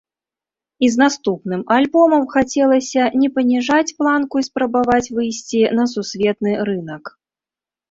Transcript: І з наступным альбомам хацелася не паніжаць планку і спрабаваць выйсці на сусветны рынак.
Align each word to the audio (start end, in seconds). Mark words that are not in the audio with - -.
І 0.85 0.87
з 0.93 1.01
наступным 1.01 1.61
альбомам 1.75 2.23
хацелася 2.35 3.01
не 3.25 3.29
паніжаць 3.37 3.95
планку 4.01 4.35
і 4.43 4.47
спрабаваць 4.49 5.13
выйсці 5.21 5.61
на 5.83 5.89
сусветны 5.95 6.51
рынак. 6.73 7.17